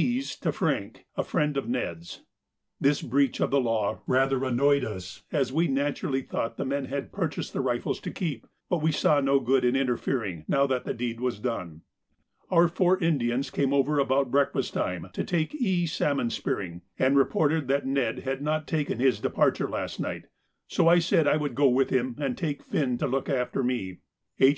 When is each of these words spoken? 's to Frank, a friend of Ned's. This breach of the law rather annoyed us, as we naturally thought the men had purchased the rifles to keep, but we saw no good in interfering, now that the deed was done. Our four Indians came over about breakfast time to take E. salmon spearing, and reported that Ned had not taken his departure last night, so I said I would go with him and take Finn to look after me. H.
's 0.00 0.34
to 0.34 0.50
Frank, 0.50 1.04
a 1.14 1.22
friend 1.22 1.58
of 1.58 1.68
Ned's. 1.68 2.22
This 2.80 3.02
breach 3.02 3.38
of 3.38 3.50
the 3.50 3.60
law 3.60 4.00
rather 4.06 4.46
annoyed 4.46 4.82
us, 4.82 5.24
as 5.30 5.52
we 5.52 5.68
naturally 5.68 6.22
thought 6.22 6.56
the 6.56 6.64
men 6.64 6.86
had 6.86 7.12
purchased 7.12 7.52
the 7.52 7.60
rifles 7.60 8.00
to 8.00 8.10
keep, 8.10 8.46
but 8.70 8.80
we 8.80 8.92
saw 8.92 9.20
no 9.20 9.38
good 9.40 9.62
in 9.62 9.76
interfering, 9.76 10.46
now 10.48 10.66
that 10.66 10.84
the 10.84 10.94
deed 10.94 11.20
was 11.20 11.38
done. 11.38 11.82
Our 12.50 12.66
four 12.66 12.98
Indians 12.98 13.50
came 13.50 13.74
over 13.74 13.98
about 13.98 14.30
breakfast 14.30 14.72
time 14.72 15.10
to 15.12 15.22
take 15.22 15.54
E. 15.56 15.84
salmon 15.84 16.30
spearing, 16.30 16.80
and 16.98 17.14
reported 17.14 17.68
that 17.68 17.84
Ned 17.84 18.20
had 18.20 18.40
not 18.40 18.66
taken 18.66 19.00
his 19.00 19.20
departure 19.20 19.68
last 19.68 20.00
night, 20.00 20.24
so 20.66 20.88
I 20.88 20.98
said 20.98 21.26
I 21.26 21.36
would 21.36 21.54
go 21.54 21.68
with 21.68 21.90
him 21.90 22.16
and 22.18 22.38
take 22.38 22.62
Finn 22.62 22.96
to 22.96 23.06
look 23.06 23.28
after 23.28 23.62
me. 23.62 23.98
H. 24.38 24.48